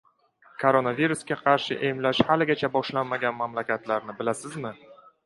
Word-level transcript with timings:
Koronavirusga 0.61 1.35
qarshi 1.41 1.77
emlash 1.89 2.21
haligacha 2.31 2.71
boshlanmagan 2.79 3.39
mamlakatlarni 3.43 4.17
bilasizmi? 4.23 4.73